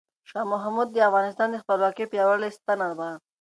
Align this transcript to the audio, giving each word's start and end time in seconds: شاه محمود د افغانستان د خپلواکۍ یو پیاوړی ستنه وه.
شاه 0.29 0.45
محمود 0.53 0.87
د 0.91 0.97
افغانستان 1.09 1.47
د 1.51 1.55
خپلواکۍ 1.63 1.99
یو 2.03 2.11
پیاوړی 2.13 2.49
ستنه 2.57 2.87
وه. 2.97 3.11